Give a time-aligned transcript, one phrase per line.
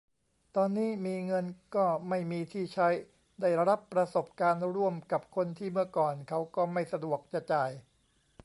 [0.55, 1.45] ตอนนี้มีเงิน
[1.75, 2.89] ก็ไม่มีที่ใช้
[3.41, 7.71] ได้รับประสบการณ์ร่วมกับคนที่เมื่อก่อนเขาก็ไม่สะดวกจะจ่าย